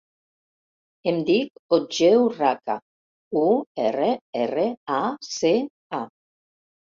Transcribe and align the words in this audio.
Em 1.09 1.17
dic 1.25 1.75
Otger 1.77 2.09
Urraca: 2.21 2.77
u, 3.41 3.43
erra, 3.89 4.09
erra, 4.45 4.65
a, 5.01 5.03
ce, 5.35 5.53
a. 5.99 6.03